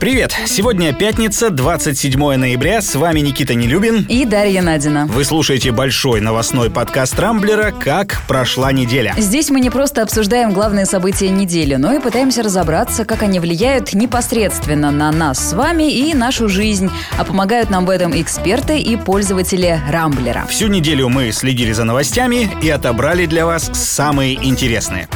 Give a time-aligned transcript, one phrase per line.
[0.00, 0.34] Привет!
[0.46, 2.80] Сегодня пятница, 27 ноября.
[2.80, 4.06] С вами Никита Нелюбин.
[4.08, 5.04] И Дарья Надина.
[5.04, 9.14] Вы слушаете большой новостной подкаст Рамблера «Как прошла неделя».
[9.18, 13.92] Здесь мы не просто обсуждаем главные события недели, но и пытаемся разобраться, как они влияют
[13.92, 16.90] непосредственно на нас с вами и нашу жизнь.
[17.18, 20.46] А помогают нам в этом эксперты и пользователи Рамблера.
[20.48, 25.10] Всю неделю мы следили за новостями и отобрали для вас самые интересные.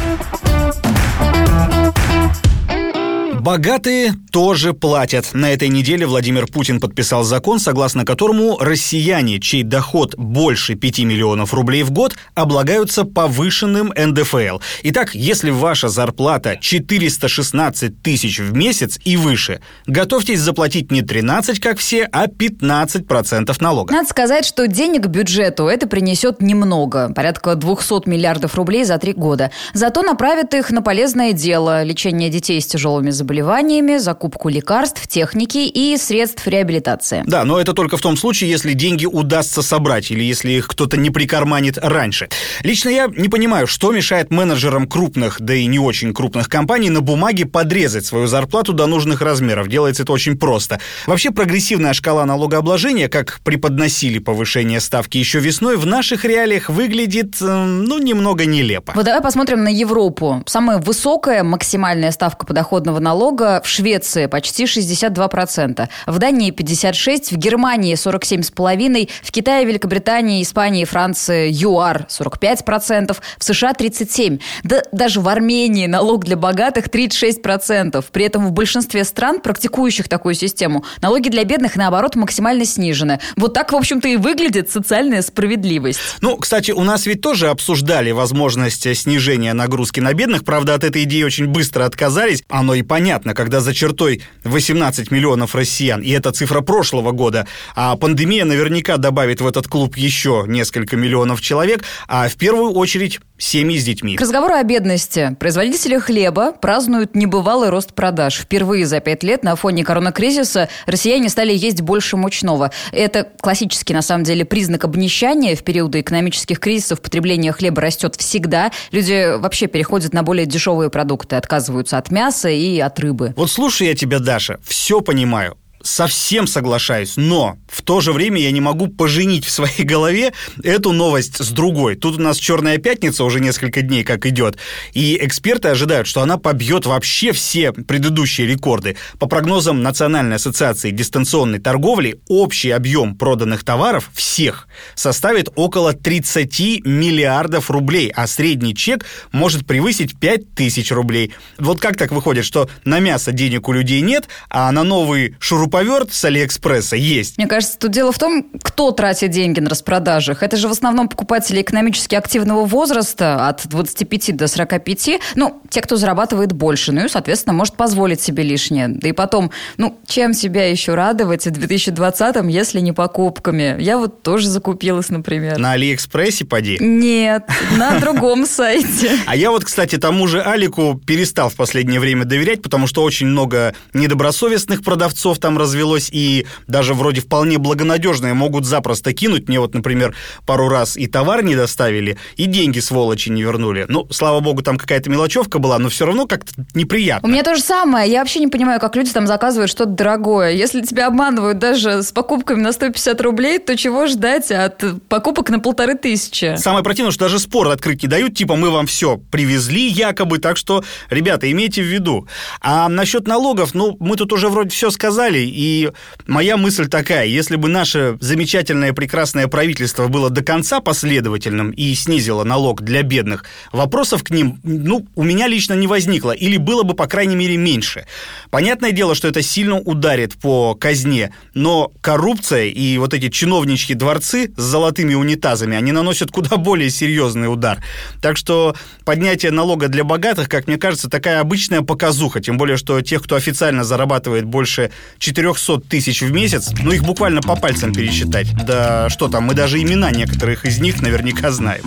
[3.45, 5.35] Богатые тоже платят.
[5.35, 11.53] На этой неделе Владимир Путин подписал закон, согласно которому россияне, чей доход больше 5 миллионов
[11.53, 14.61] рублей в год, облагаются повышенным НДФЛ.
[14.85, 21.77] Итак, если ваша зарплата 416 тысяч в месяц и выше, готовьтесь заплатить не 13, как
[21.77, 23.93] все, а 15% налога.
[23.93, 29.51] Надо сказать, что денег бюджету это принесет немного, порядка 200 миллиардов рублей за три года.
[29.75, 35.59] Зато направит их на полезное дело– лечение детей с тяжелыми заболеваниями заболеваниями, закупку лекарств, техники
[35.59, 37.25] и средств реабилитации.
[37.27, 40.97] Да, но это только в том случае, если деньги удастся собрать или если их кто-то
[40.97, 42.29] не прикарманит раньше.
[42.63, 47.01] Лично я не понимаю, что мешает менеджерам крупных, да и не очень крупных компаний на
[47.01, 49.67] бумаге подрезать свою зарплату до нужных размеров.
[49.67, 50.79] Делается это очень просто.
[51.07, 57.65] Вообще прогрессивная шкала налогообложения, как преподносили повышение ставки еще весной, в наших реалиях выглядит, э,
[57.65, 58.93] ну, немного нелепо.
[58.95, 60.45] Вот давай посмотрим на Европу.
[60.47, 67.37] Самая высокая максимальная ставка подоходного налога налога в Швеции почти 62%, в Дании 56%, в
[67.39, 74.43] Германии 47,5%, в Китае, Великобритании, Испании, Франции ЮАР 45%, в США 37%.
[74.63, 78.05] Да даже в Армении налог для богатых 36%.
[78.13, 83.21] При этом в большинстве стран, практикующих такую систему, налоги для бедных, наоборот, максимально снижены.
[83.37, 85.99] Вот так, в общем-то, и выглядит социальная справедливость.
[86.21, 90.45] Ну, кстати, у нас ведь тоже обсуждали возможность снижения нагрузки на бедных.
[90.45, 92.43] Правда, от этой идеи очень быстро отказались.
[92.51, 97.47] Оно и понятно понятно, когда за чертой 18 миллионов россиян, и это цифра прошлого года,
[97.77, 103.21] а пандемия наверняка добавит в этот клуб еще несколько миллионов человек, а в первую очередь
[103.39, 104.17] семьи с детьми.
[104.17, 105.37] К разговору о бедности.
[105.39, 108.37] Производители хлеба празднуют небывалый рост продаж.
[108.41, 112.71] Впервые за пять лет на фоне коронакризиса россияне стали есть больше мучного.
[112.93, 115.57] Это классический, на самом деле, признак обнищания.
[115.57, 118.71] В периоды экономических кризисов потребление хлеба растет всегда.
[118.93, 123.35] Люди вообще переходят на более дешевые продукты, отказываются от мяса и от рыбы.
[123.37, 128.51] Вот слушай я тебя, Даша, все понимаю совсем соглашаюсь, но в то же время я
[128.51, 131.95] не могу поженить в своей голове эту новость с другой.
[131.95, 134.57] Тут у нас Черная пятница уже несколько дней как идет,
[134.93, 138.97] и эксперты ожидают, что она побьет вообще все предыдущие рекорды.
[139.19, 147.71] По прогнозам Национальной ассоциации дистанционной торговли, общий объем проданных товаров всех составит около 30 миллиардов
[147.71, 151.33] рублей, а средний чек может превысить 5 тысяч рублей.
[151.59, 155.74] Вот как так выходит, что на мясо денег у людей нет, а на новый шуруп
[155.75, 157.37] шуруповерт с Алиэкспресса есть.
[157.37, 160.43] Мне кажется, тут дело в том, кто тратит деньги на распродажах.
[160.43, 165.21] Это же в основном покупатели экономически активного возраста от 25 до 45.
[165.35, 166.93] Ну, те, кто зарабатывает больше.
[166.93, 168.89] Ну и, соответственно, может позволить себе лишнее.
[168.89, 173.77] Да и потом, ну, чем себя еще радовать в 2020-м, если не покупками?
[173.81, 175.59] Я вот тоже закупилась, например.
[175.59, 176.79] На Алиэкспрессе, поди?
[176.81, 177.45] Нет,
[177.77, 179.11] на другом сайте.
[179.27, 183.27] А я вот, кстати, тому же Алику перестал в последнее время доверять, потому что очень
[183.27, 189.49] много недобросовестных продавцов там развелось, и даже вроде вполне благонадежные могут запросто кинуть.
[189.49, 190.15] Мне вот, например,
[190.47, 193.87] пару раз и товар не доставили, и деньги сволочи не вернули.
[193.89, 197.29] Ну, слава богу, там какая-то мелочевка была, но все равно как-то неприятно.
[197.29, 198.11] У меня то же самое.
[198.11, 200.53] Я вообще не понимаю, как люди там заказывают что-то дорогое.
[200.53, 205.61] Если тебя обманывают даже с покупками на 150 рублей, то чего ждать от покупок на
[205.61, 206.57] полторы тысячи?
[206.57, 210.57] Самое противное, что даже спор открыть не дают, типа мы вам все привезли якобы, так
[210.57, 212.29] что, ребята, имейте в виду.
[212.61, 215.91] А насчет налогов, ну, мы тут уже вроде все сказали, и
[216.27, 222.45] моя мысль такая, если бы наше замечательное прекрасное правительство было до конца последовательным и снизило
[222.45, 226.95] налог для бедных, вопросов к ним, ну, у меня лично не возникло, или было бы,
[226.95, 228.07] по крайней мере, меньше.
[228.51, 234.53] Понятное дело, что это сильно ударит по казне, но коррупция и вот эти чиновничьи дворцы
[234.57, 237.83] с золотыми унитазами, они наносят куда более серьезный удар.
[238.21, 238.75] Так что
[239.05, 243.37] поднятие налога для богатых, как мне кажется, такая обычная показуха, тем более, что тех, кто
[243.37, 248.47] официально зарабатывает больше 4 400 тысяч в месяц, ну их буквально по пальцам пересчитать.
[248.65, 251.83] Да что там, мы даже имена некоторых из них наверняка знаем.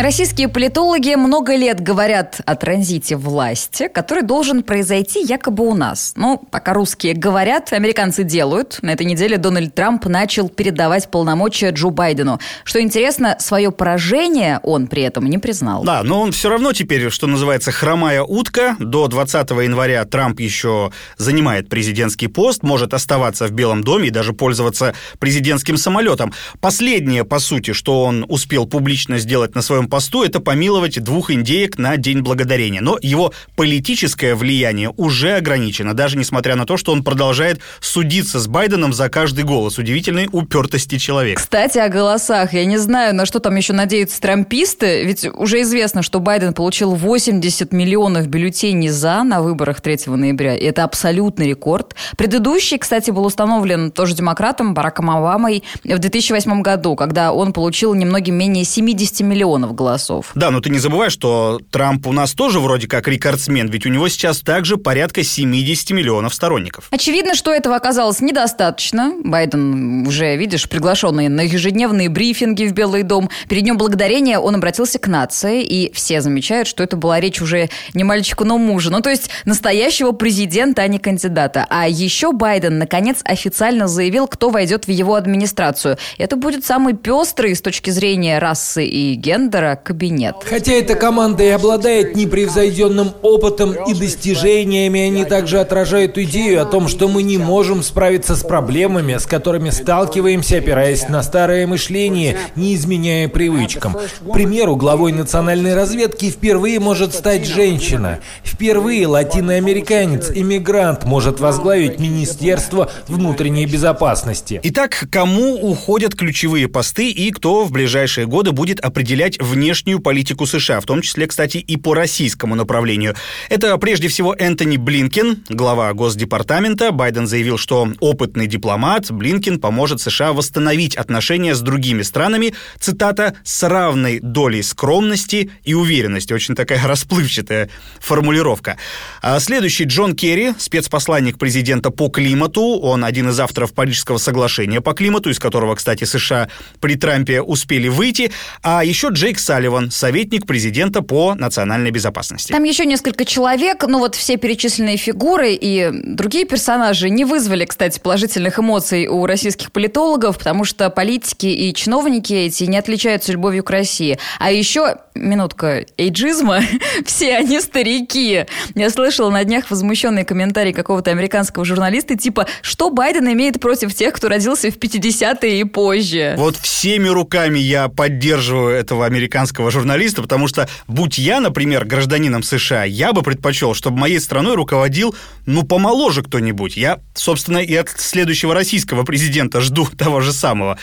[0.00, 6.12] Российские политологи много лет говорят о транзите власти, который должен произойти якобы у нас.
[6.14, 8.78] Ну, пока русские говорят, американцы делают.
[8.80, 12.38] На этой неделе Дональд Трамп начал передавать полномочия Джо Байдену.
[12.62, 15.82] Что интересно, свое поражение он при этом не признал.
[15.82, 18.76] Да, но он все равно теперь, что называется, хромая утка.
[18.78, 24.32] До 20 января Трамп еще занимает президентский пост, может оставаться в Белом доме и даже
[24.32, 26.32] пользоваться президентским самолетом.
[26.60, 31.78] Последнее, по сути, что он успел публично сделать на своем посту, это помиловать двух индеек
[31.78, 32.80] на День Благодарения.
[32.80, 38.46] Но его политическое влияние уже ограничено, даже несмотря на то, что он продолжает судиться с
[38.46, 39.78] Байденом за каждый голос.
[39.78, 41.40] Удивительной упертости человека.
[41.40, 42.52] Кстати, о голосах.
[42.52, 46.94] Я не знаю, на что там еще надеются трамписты, ведь уже известно, что Байден получил
[46.94, 50.56] 80 миллионов бюллетеней «за» на выборах 3 ноября.
[50.56, 51.94] И это абсолютный рекорд.
[52.16, 58.34] Предыдущий, кстати, был установлен тоже демократом Бараком Обамой в 2008 году, когда он получил немногим
[58.34, 60.30] менее 70 миллионов голосов.
[60.34, 63.88] Да, но ты не забывай, что Трамп у нас тоже вроде как рекордсмен, ведь у
[63.88, 66.88] него сейчас также порядка 70 миллионов сторонников.
[66.90, 69.14] Очевидно, что этого оказалось недостаточно.
[69.22, 73.30] Байден уже, видишь, приглашенный на ежедневные брифинги в Белый дом.
[73.48, 77.68] Перед Днем Благодарения он обратился к нации, и все замечают, что это была речь уже
[77.94, 78.90] не мальчику, но мужа.
[78.90, 81.66] Ну, то есть настоящего президента, а не кандидата.
[81.68, 85.98] А еще Байден, наконец, официально заявил, кто войдет в его администрацию.
[86.16, 90.36] Это будет самый пестрый с точки зрения расы и гендера директора кабинет.
[90.48, 96.88] Хотя эта команда и обладает непревзойденным опытом и достижениями, они также отражают идею о том,
[96.88, 102.74] что мы не можем справиться с проблемами, с которыми сталкиваемся, опираясь на старое мышление, не
[102.74, 103.94] изменяя привычкам.
[103.94, 108.20] К примеру, главой национальной разведки впервые может стать женщина.
[108.44, 114.60] Впервые латиноамериканец, иммигрант может возглавить Министерство внутренней безопасности.
[114.62, 120.80] Итак, кому уходят ключевые посты и кто в ближайшие годы будет определять внешнюю политику США,
[120.80, 123.14] в том числе, кстати, и по российскому направлению.
[123.48, 126.92] Это прежде всего Энтони Блинкен, глава Госдепартамента.
[126.92, 133.66] Байден заявил, что опытный дипломат Блинкен поможет США восстановить отношения с другими странами, цитата, «с
[133.66, 136.32] равной долей скромности и уверенности».
[136.32, 138.76] Очень такая расплывчатая формулировка.
[139.22, 142.62] А следующий Джон Керри, спецпосланник президента по климату.
[142.62, 146.48] Он один из авторов Парижского соглашения по климату, из которого, кстати, США
[146.80, 148.30] при Трампе успели выйти.
[148.62, 152.52] А еще Джейк Джейк Салливан, советник президента по национальной безопасности.
[152.52, 158.00] Там еще несколько человек, но вот все перечисленные фигуры и другие персонажи не вызвали, кстати,
[158.00, 163.70] положительных эмоций у российских политологов, потому что политики и чиновники эти не отличаются любовью к
[163.70, 164.18] России.
[164.38, 166.60] А еще, минутка эйджизма,
[167.04, 168.44] все они старики.
[168.74, 174.14] Я слышала на днях возмущенный комментарий какого-то американского журналиста, типа, что Байден имеет против тех,
[174.14, 176.34] кто родился в 50-е и позже.
[176.36, 182.42] Вот всеми руками я поддерживаю этого американского американского журналиста, потому что, будь я, например, гражданином
[182.42, 185.14] США, я бы предпочел, чтобы моей страной руководил,
[185.44, 186.76] ну, помоложе кто-нибудь.
[186.76, 190.78] Я, собственно, и от следующего российского президента жду того же самого.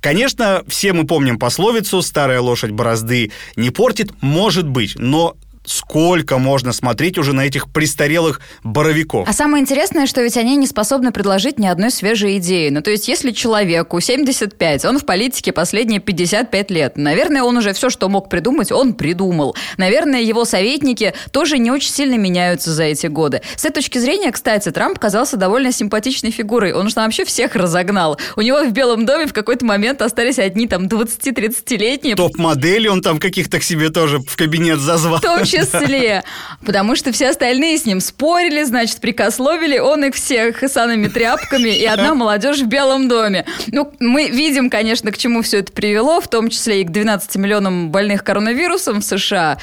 [0.00, 6.72] Конечно, все мы помним пословицу «старая лошадь борозды не портит», может быть, но сколько можно
[6.72, 9.28] смотреть уже на этих престарелых боровиков.
[9.28, 12.68] А самое интересное, что ведь они не способны предложить ни одной свежей идеи.
[12.70, 17.72] Ну, то есть, если человеку 75, он в политике последние 55 лет, наверное, он уже
[17.72, 19.56] все, что мог придумать, он придумал.
[19.76, 23.42] Наверное, его советники тоже не очень сильно меняются за эти годы.
[23.56, 26.72] С этой точки зрения, кстати, Трамп казался довольно симпатичной фигурой.
[26.72, 28.18] Он там вообще всех разогнал.
[28.36, 32.16] У него в Белом доме в какой-то момент остались одни там 20-30-летние.
[32.16, 35.20] Топ-модели он там каких-то к себе тоже в кабинет зазвал.
[35.20, 36.24] Точно числе.
[36.64, 39.78] Потому что все остальные с ним спорили, значит, прикословили.
[39.78, 43.44] Он их всех самыми тряпками, и одна молодежь в Белом доме.
[43.68, 47.36] Ну, мы видим, конечно, к чему все это привело, в том числе и к 12
[47.36, 49.58] миллионам больных коронавирусом в США.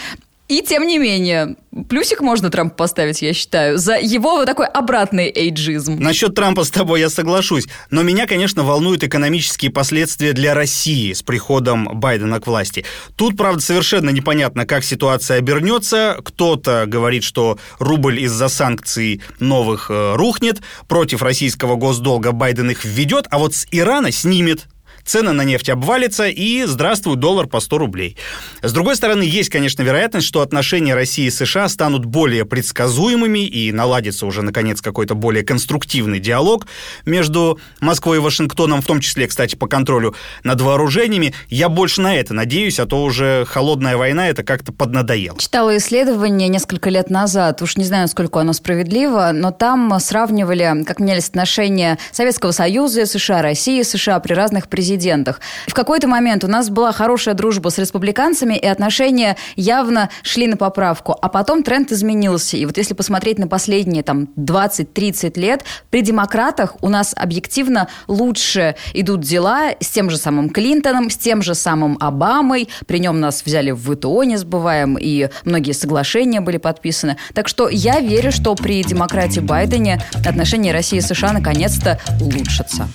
[0.50, 1.58] И тем не менее,
[1.90, 6.00] плюсик можно Трампу поставить, я считаю, за его вот такой обратный эйджизм.
[6.00, 7.68] Насчет Трампа с тобой я соглашусь.
[7.92, 12.84] Но меня, конечно, волнуют экономические последствия для России с приходом Байдена к власти.
[13.16, 16.18] Тут, правда, совершенно непонятно, как ситуация обернется.
[16.26, 23.28] Кто-то говорит, что рубль из-за санкций новых э, рухнет, против российского госдолга Байден их введет,
[23.30, 24.66] а вот с Ирана снимет
[25.10, 28.16] цены на нефть обвалятся, и здравствуй, доллар по 100 рублей.
[28.62, 33.72] С другой стороны, есть, конечно, вероятность, что отношения России и США станут более предсказуемыми и
[33.72, 36.68] наладится уже, наконец, какой-то более конструктивный диалог
[37.06, 41.34] между Москвой и Вашингтоном, в том числе, кстати, по контролю над вооружениями.
[41.50, 45.40] Я больше на это надеюсь, а то уже холодная война это как-то поднадоело.
[45.40, 51.00] Читала исследование несколько лет назад, уж не знаю, сколько оно справедливо, но там сравнивали, как
[51.00, 55.40] менялись отношения Советского Союза, США, России, США при разных президентах президентах.
[55.68, 60.58] В какой-то момент у нас была хорошая дружба с республиканцами, и отношения явно шли на
[60.58, 61.16] поправку.
[61.22, 62.58] А потом тренд изменился.
[62.58, 68.76] И вот если посмотреть на последние там 20-30 лет, при демократах у нас объективно лучше
[68.94, 72.68] идут дела с тем же самым Клинтоном, с тем же самым Обамой.
[72.86, 77.18] При нем нас взяли в ВТО, не забываем, и многие соглашения были подписаны.
[77.34, 82.88] Так что я верю, что при демократии Байдене отношения России и США наконец-то улучшатся.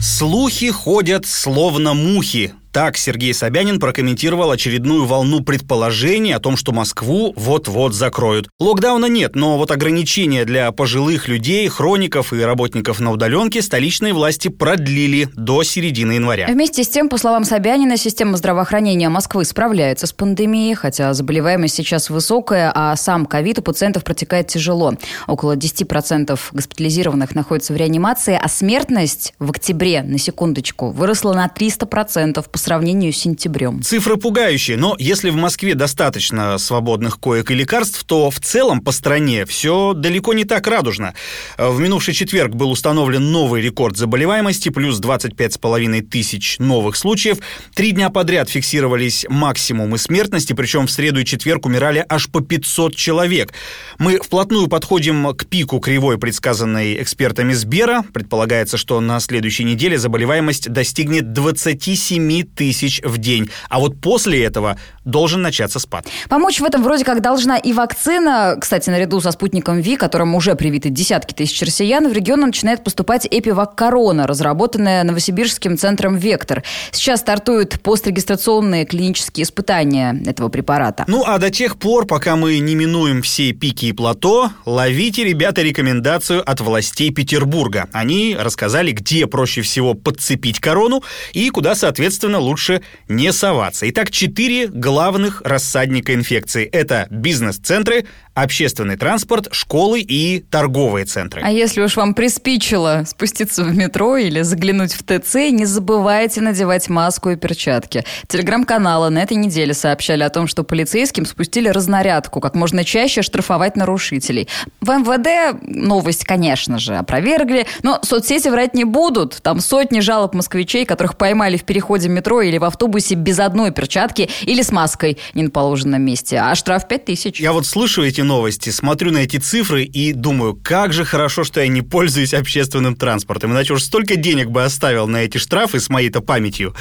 [0.00, 2.52] Слухи ходят словно мухи.
[2.78, 8.48] Так Сергей Собянин прокомментировал очередную волну предположений о том, что Москву вот-вот закроют.
[8.60, 14.46] Локдауна нет, но вот ограничения для пожилых людей, хроников и работников на удаленке столичные власти
[14.46, 16.46] продлили до середины января.
[16.46, 22.10] Вместе с тем, по словам Собянина, система здравоохранения Москвы справляется с пандемией, хотя заболеваемость сейчас
[22.10, 24.94] высокая, а сам ковид у пациентов протекает тяжело.
[25.26, 32.48] Около 10% госпитализированных находятся в реанимации, а смертность в октябре, на секундочку, выросла на 300%
[32.48, 33.82] по сравнению с сентябрем.
[33.82, 38.92] Цифры пугающие, но если в Москве достаточно свободных коек и лекарств, то в целом по
[38.92, 41.14] стране все далеко не так радужно.
[41.56, 47.38] В минувший четверг был установлен новый рекорд заболеваемости, плюс 25,5 тысяч новых случаев.
[47.74, 52.94] Три дня подряд фиксировались максимумы смертности, причем в среду и четверг умирали аж по 500
[52.94, 53.54] человек.
[53.98, 58.04] Мы вплотную подходим к пику кривой, предсказанной экспертами Сбера.
[58.12, 63.48] Предполагается, что на следующей неделе заболеваемость достигнет 27 тысяч в день.
[63.70, 66.06] А вот после этого должен начаться спад.
[66.28, 68.56] Помочь в этом вроде как должна и вакцина.
[68.60, 73.26] Кстати, наряду со спутником ВИ, которым уже привиты десятки тысяч россиян, в регион начинает поступать
[73.30, 76.64] Эпивак Корона, разработанная Новосибирским центром «Вектор».
[76.90, 81.04] Сейчас стартуют пострегистрационные клинические испытания этого препарата.
[81.06, 85.62] Ну, а до тех пор, пока мы не минуем все пики и плато, ловите, ребята,
[85.62, 87.88] рекомендацию от властей Петербурга.
[87.92, 93.88] Они рассказали, где проще всего подцепить корону и куда, соответственно, лучше не соваться.
[93.90, 96.64] Итак, четыре главных рассадника инфекции.
[96.64, 98.06] Это бизнес-центры,
[98.42, 101.42] общественный транспорт, школы и торговые центры.
[101.44, 106.88] А если уж вам приспичило спуститься в метро или заглянуть в ТЦ, не забывайте надевать
[106.88, 108.04] маску и перчатки.
[108.28, 113.76] Телеграм-каналы на этой неделе сообщали о том, что полицейским спустили разнарядку, как можно чаще штрафовать
[113.76, 114.48] нарушителей.
[114.80, 119.40] В МВД новость, конечно же, опровергли, но соцсети врать не будут.
[119.42, 124.28] Там сотни жалоб москвичей, которых поймали в переходе метро или в автобусе без одной перчатки
[124.42, 126.38] или с маской не на положенном месте.
[126.38, 127.40] А штраф 5 тысяч.
[127.40, 131.60] Я вот слышу эти новости, смотрю на эти цифры и думаю, как же хорошо, что
[131.60, 135.88] я не пользуюсь общественным транспортом, иначе уж столько денег бы оставил на эти штрафы с
[135.88, 136.74] моей-то памятью.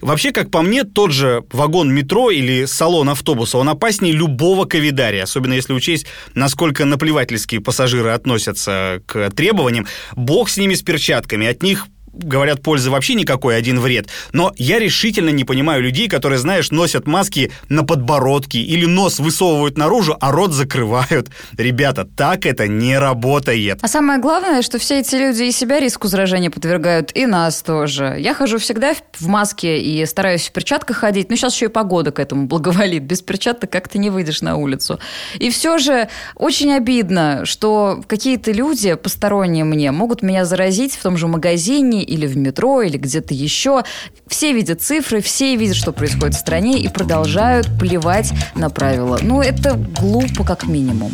[0.00, 5.24] Вообще, как по мне, тот же вагон метро или салон автобуса, он опаснее любого ковидария,
[5.24, 9.86] особенно если учесть, насколько наплевательские пассажиры относятся к требованиям.
[10.14, 14.08] Бог с ними с перчатками, от них говорят, пользы вообще никакой, один вред.
[14.32, 19.78] Но я решительно не понимаю людей, которые, знаешь, носят маски на подбородке или нос высовывают
[19.78, 21.28] наружу, а рот закрывают.
[21.56, 23.78] Ребята, так это не работает.
[23.82, 28.16] А самое главное, что все эти люди и себя риску заражения подвергают, и нас тоже.
[28.18, 32.10] Я хожу всегда в маске и стараюсь в перчатках ходить, но сейчас еще и погода
[32.10, 33.02] к этому благоволит.
[33.04, 34.98] Без перчаток как-то не выйдешь на улицу.
[35.38, 41.16] И все же очень обидно, что какие-то люди посторонние мне могут меня заразить в том
[41.16, 43.84] же магазине или в метро, или где-то еще.
[44.26, 49.18] Все видят цифры, все видят, что происходит в стране и продолжают плевать на правила.
[49.22, 51.12] Ну, это глупо как минимум.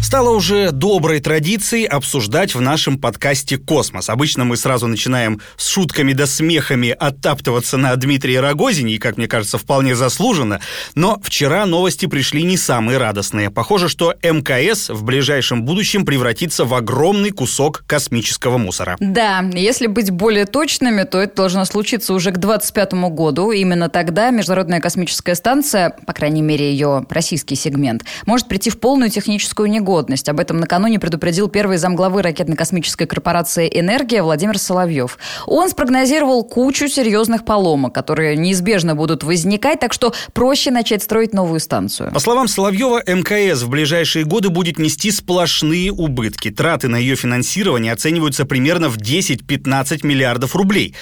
[0.00, 4.08] Стало уже доброй традицией обсуждать в нашем подкасте «Космос».
[4.08, 9.26] Обычно мы сразу начинаем с шутками да смехами оттаптываться на Дмитрия Рогозине, и, как мне
[9.26, 10.60] кажется, вполне заслуженно.
[10.94, 13.50] Но вчера новости пришли не самые радостные.
[13.50, 18.96] Похоже, что МКС в ближайшем будущем превратится в огромный кусок космического мусора.
[19.00, 23.50] Да, если быть более точными, то это должно случиться уже к 2025 году.
[23.50, 29.10] Именно тогда Международная космическая станция, по крайней мере ее российский сегмент, может прийти в полную
[29.10, 30.28] техническую негодность годность.
[30.28, 35.16] Об этом накануне предупредил первый замглавы ракетно-космической корпорации «Энергия» Владимир Соловьев.
[35.46, 41.58] Он спрогнозировал кучу серьезных поломок, которые неизбежно будут возникать, так что проще начать строить новую
[41.58, 42.12] станцию.
[42.12, 46.50] По словам Соловьева, МКС в ближайшие годы будет нести сплошные убытки.
[46.50, 50.94] Траты на ее финансирование оцениваются примерно в 10-15 миллиардов рублей.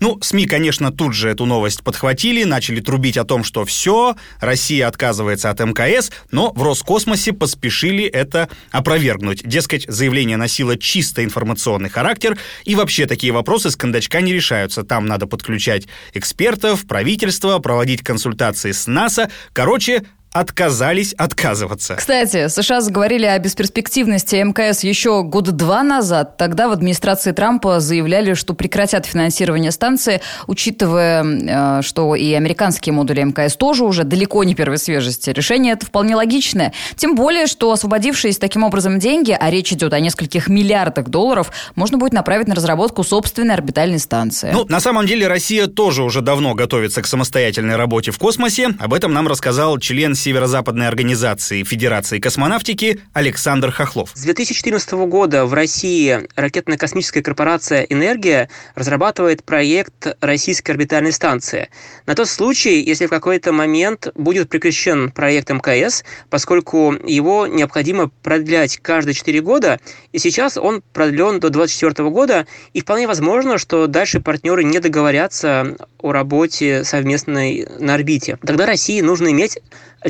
[0.00, 4.88] Ну, СМИ, конечно, тут же эту новость подхватили, начали трубить о том, что все, Россия
[4.88, 9.42] отказывается от МКС, но в Роскосмосе поспешили это это опровергнуть.
[9.44, 14.82] Дескать, заявление носило чисто информационный характер, и вообще такие вопросы с кондачка не решаются.
[14.82, 19.30] Там надо подключать экспертов, правительство, проводить консультации с НАСА.
[19.52, 21.94] Короче, отказались отказываться.
[21.96, 26.36] Кстати, США заговорили о бесперспективности МКС еще года два назад.
[26.38, 33.22] Тогда в администрации Трампа заявляли, что прекратят финансирование станции, учитывая, э, что и американские модули
[33.22, 35.30] МКС тоже уже далеко не первой свежести.
[35.30, 36.72] Решение это вполне логичное.
[36.96, 41.98] Тем более, что освободившиеся таким образом деньги, а речь идет о нескольких миллиардах долларов, можно
[41.98, 44.50] будет направить на разработку собственной орбитальной станции.
[44.52, 48.70] Ну, на самом деле, Россия тоже уже давно готовится к самостоятельной работе в космосе.
[48.78, 54.12] Об этом нам рассказал член Северо-Западной организации Федерации космонавтики Александр Хохлов.
[54.14, 61.70] С 2014 года в России ракетно-космическая корпорация «Энергия» разрабатывает проект российской орбитальной станции.
[62.06, 68.76] На тот случай, если в какой-то момент будет прекращен проект МКС, поскольку его необходимо продлять
[68.76, 69.80] каждые 4 года,
[70.12, 75.76] и сейчас он продлен до 2024 года, и вполне возможно, что дальше партнеры не договорятся
[75.98, 78.38] о работе совместной на орбите.
[78.46, 79.58] Тогда России нужно иметь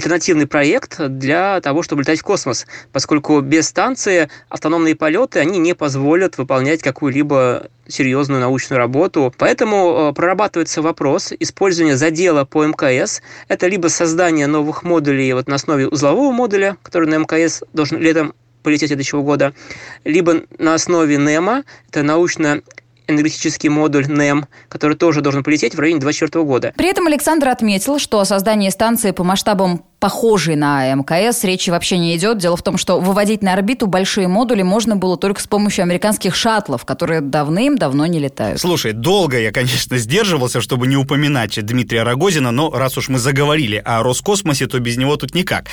[0.03, 5.75] альтернативный проект для того, чтобы летать в космос, поскольку без станции автономные полеты, они не
[5.75, 9.33] позволят выполнять какую-либо серьезную научную работу.
[9.39, 13.23] Поэтому э, прорабатывается вопрос использования задела по МКС.
[13.47, 18.35] Это либо создание новых модулей вот на основе узлового модуля, который на МКС должен летом
[18.65, 19.55] полететь следующего года,
[20.05, 22.63] либо на основе НЕМа, это научно
[23.09, 26.73] энергетический модуль НЭМ, который тоже должен полететь в районе 2024 года.
[26.77, 31.97] При этом Александр отметил, что о создании станции по масштабам похожий на МКС, речи вообще
[31.97, 32.39] не идет.
[32.39, 36.35] Дело в том, что выводить на орбиту большие модули можно было только с помощью американских
[36.35, 38.61] шаттлов, которые давным-давно не летают.
[38.61, 43.81] Слушай, долго я, конечно, сдерживался, чтобы не упоминать Дмитрия Рогозина, но раз уж мы заговорили
[43.85, 45.67] о Роскосмосе, то без него тут никак.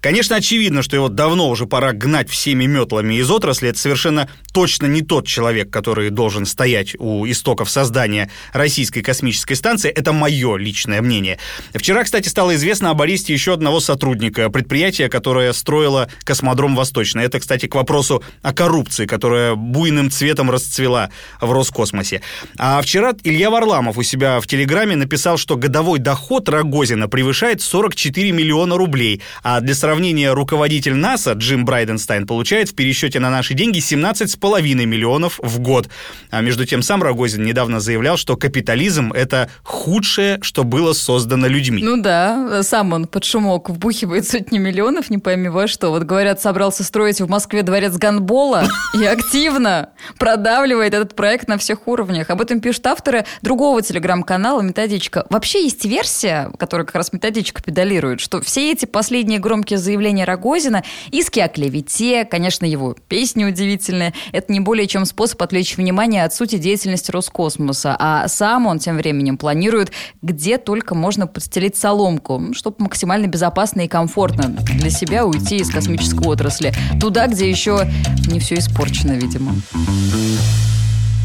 [0.00, 3.68] Конечно, очевидно, что его давно уже пора гнать всеми метлами из отрасли.
[3.68, 9.90] Это совершенно точно не тот человек, который должен стоять у истоков создания российской космической станции.
[9.90, 11.38] Это мое личное мнение.
[11.74, 17.24] Вчера, кстати, стало известно об аресте еще одного одного сотрудника предприятия, которое строило космодром Восточный.
[17.24, 22.20] Это, кстати, к вопросу о коррупции, которая буйным цветом расцвела в Роскосмосе.
[22.56, 28.30] А вчера Илья Варламов у себя в Телеграме написал, что годовой доход Рогозина превышает 44
[28.30, 29.20] миллиона рублей.
[29.42, 35.40] А для сравнения, руководитель НАСА Джим Брайденстайн получает в пересчете на наши деньги 17,5 миллионов
[35.42, 35.88] в год.
[36.30, 41.82] А между тем сам Рогозин недавно заявлял, что капитализм– это худшее, что было создано людьми.
[41.82, 45.88] Ну да, сам он под шумок Бог вбухивает сотни миллионов, не пойми во что.
[45.90, 51.86] Вот говорят, собрался строить в Москве дворец гандбола и активно продавливает этот проект на всех
[51.86, 52.30] уровнях.
[52.30, 55.26] Об этом пишут авторы другого телеграм-канала «Методичка».
[55.30, 60.82] Вообще есть версия, которая как раз «Методичка» педалирует, что все эти последние громкие заявления Рогозина,
[61.10, 66.34] иски о клевете, конечно, его песни удивительные, это не более чем способ отвлечь внимание от
[66.34, 67.96] сути деятельности Роскосмоса.
[67.98, 73.88] А сам он тем временем планирует, где только можно подстелить соломку, чтобы максимально безопасно и
[73.88, 76.72] комфортно для себя уйти из космической отрасли.
[77.00, 77.88] Туда, где еще
[78.28, 79.54] не все испорчено, видимо.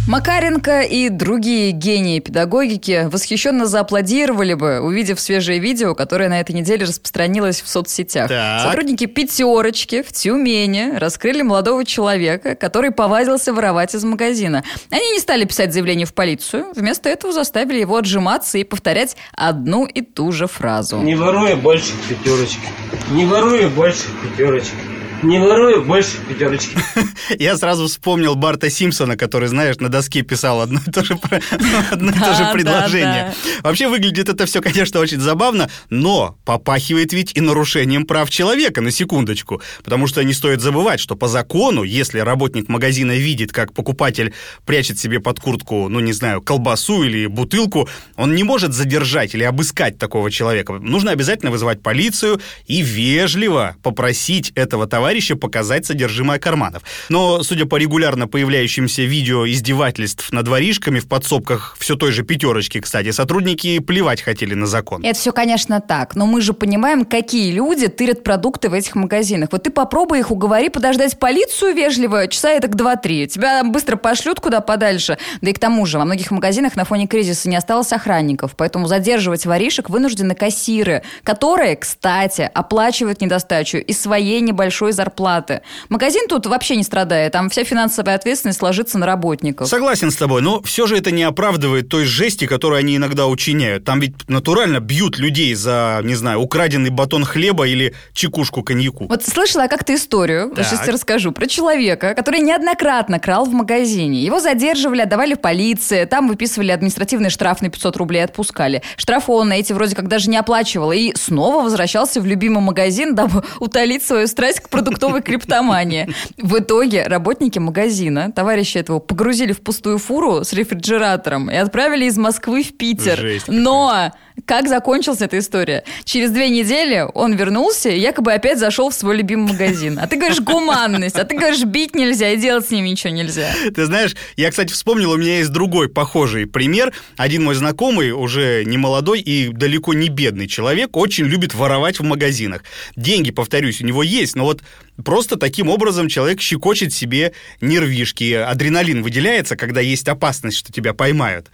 [0.09, 6.85] Макаренко и другие гении педагогики восхищенно зааплодировали бы, увидев свежее видео, которое на этой неделе
[6.85, 8.27] распространилось в соцсетях.
[8.27, 8.61] Так.
[8.63, 14.63] Сотрудники «пятерочки» в Тюмени раскрыли молодого человека, который повадился воровать из магазина.
[14.89, 19.85] Они не стали писать заявление в полицию, вместо этого заставили его отжиматься и повторять одну
[19.85, 20.97] и ту же фразу.
[20.97, 22.67] «Не воруй больше пятерочки!
[23.11, 26.77] Не воруй больше пятерочки!» Не ворую больше пятерочки.
[27.39, 31.19] Я сразу вспомнил Барта Симпсона, который, знаешь, на доске писал одно и то же,
[31.91, 33.33] одно и то же предложение.
[33.61, 38.91] Вообще выглядит это все, конечно, очень забавно, но попахивает ведь и нарушением прав человека, на
[38.91, 39.61] секундочку.
[39.83, 44.33] Потому что не стоит забывать, что по закону, если работник магазина видит, как покупатель
[44.65, 49.43] прячет себе под куртку, ну, не знаю, колбасу или бутылку, он не может задержать или
[49.43, 50.73] обыскать такого человека.
[50.73, 56.83] Нужно обязательно вызывать полицию и вежливо попросить этого товарища товарища показать содержимое карманов.
[57.09, 62.79] Но, судя по регулярно появляющимся видео издевательств над воришками в подсобках все той же пятерочки,
[62.79, 65.03] кстати, сотрудники плевать хотели на закон.
[65.03, 66.15] Это все, конечно, так.
[66.15, 69.49] Но мы же понимаем, какие люди тырят продукты в этих магазинах.
[69.51, 73.25] Вот ты попробуй их уговори подождать полицию вежливо, часа это к 2-3.
[73.25, 75.17] Тебя быстро пошлют куда подальше.
[75.41, 78.85] Да и к тому же, во многих магазинах на фоне кризиса не осталось охранников, поэтому
[78.85, 85.61] задерживать воришек вынуждены кассиры, которые, кстати, оплачивают недостачу из своей небольшой зарплаты.
[85.87, 89.69] Магазин тут вообще не страдает, там вся финансовая ответственность ложится на работников.
[89.69, 93.85] Согласен с тобой, но все же это не оправдывает той жести, которую они иногда учиняют.
[93.85, 99.07] Там ведь натурально бьют людей за, не знаю, украденный батон хлеба или чекушку коньяку.
[99.07, 100.65] Вот слышала я как-то историю, Так.
[100.65, 104.21] сейчас тебе расскажу, про человека, который неоднократно крал в магазине.
[104.21, 108.81] Его задерживали, отдавали в полиции, там выписывали административный штраф на 500 рублей, отпускали.
[108.97, 110.91] Штрафы он на эти вроде как даже не оплачивал.
[110.91, 116.09] И снова возвращался в любимый магазин, дабы утолить свою страсть к продуктовой криптомании.
[116.37, 122.17] В итоге работники магазина, товарища этого, погрузили в пустую фуру с рефрижератором и отправили из
[122.17, 123.17] Москвы в Питер.
[123.17, 123.59] Жесть какая.
[123.59, 124.11] Но
[124.45, 125.83] как закончилась эта история?
[126.03, 129.99] Через две недели он вернулся и якобы опять зашел в свой любимый магазин.
[129.99, 133.49] А ты говоришь гуманность, а ты говоришь бить нельзя и делать с ними ничего нельзя.
[133.73, 136.93] Ты знаешь, я, кстати, вспомнил, у меня есть другой похожий пример.
[137.17, 142.03] Один мой знакомый, уже не молодой и далеко не бедный человек, очень любит воровать в
[142.03, 142.63] магазинах.
[142.95, 144.61] Деньги, повторюсь, у него есть, но вот
[145.03, 148.33] просто таким образом человек щекочет себе нервишки.
[148.33, 151.47] Адреналин выделяется, когда есть опасность, что тебя поймают.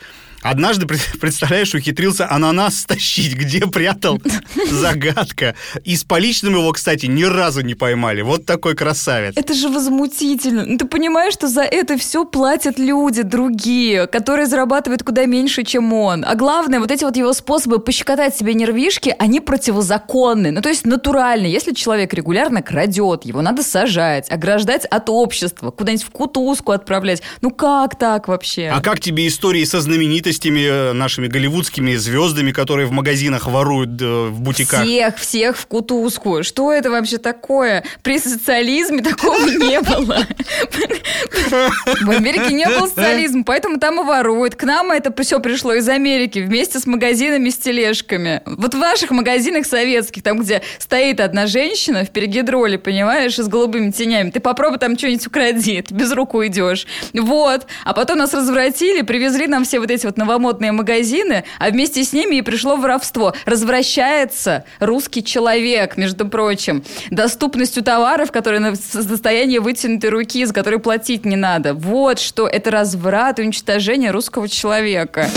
[0.45, 4.21] Однажды, пред- представляешь, ухитрился ананас стащить, где прятал.
[4.69, 5.55] Загадка.
[5.83, 8.21] И с поличным его, кстати, ни разу не поймали.
[8.21, 9.33] Вот такой красавец.
[9.35, 10.63] Это же возмутительно.
[10.65, 15.91] Ну, ты понимаешь, что за это все платят люди другие, которые зарабатывают куда меньше, чем
[15.93, 16.23] он.
[16.23, 20.51] А главное, вот эти вот его способы пощекотать себе нервишки, они противозаконны.
[20.51, 21.47] Ну, то есть натуральны.
[21.47, 27.23] Если человек регулярно крадет, его надо сажать, ограждать от общества, куда-нибудь в кутузку отправлять.
[27.41, 28.71] Ну, как так вообще?
[28.71, 29.81] А как тебе истории со
[30.35, 34.83] знаменитостями, э, нашими голливудскими звездами, которые в магазинах воруют э, в бутиках?
[34.83, 36.43] Всех, всех в кутузку.
[36.43, 37.83] Что это вообще такое?
[38.03, 40.25] При социализме такого не было.
[42.01, 44.55] В Америке не был социализм, поэтому там и воруют.
[44.55, 48.41] К нам это все пришло из Америки вместе с магазинами с тележками.
[48.45, 53.91] Вот в ваших магазинах советских, там, где стоит одна женщина в перегидроле, понимаешь, с голубыми
[53.91, 56.87] тенями, ты попробуй там что-нибудь укради, ты без рук уйдешь.
[57.13, 57.67] Вот.
[57.83, 62.11] А потом нас развратили, привезли нам все вот эти вот новомодные магазины, а вместе с
[62.13, 63.33] ними и пришло воровство.
[63.45, 66.83] Развращается русский человек, между прочим.
[67.11, 71.73] Доступностью товаров, которые на состоянии вытянутой руки, за которые платить не надо.
[71.73, 75.29] Вот что это разврат и уничтожение русского человека.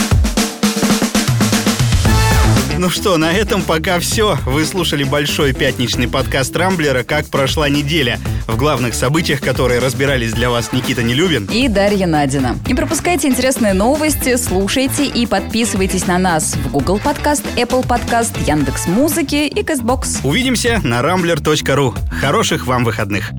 [2.79, 4.39] Ну что, на этом пока все.
[4.47, 10.49] Вы слушали большой пятничный подкаст Рамблера «Как прошла неделя», в главных событиях, которые разбирались для
[10.49, 11.47] вас Никита Нелюбин.
[11.53, 12.57] И Дарья Надина.
[12.67, 18.87] Не пропускайте интересные новости, слушайте и подписывайтесь на нас в Google Подкаст, Apple Подкаст, Яндекс
[18.87, 20.21] Музыки и Кастбокс.
[20.23, 21.95] Увидимся на rambler.ru.
[22.21, 23.33] Хороших вам выходных.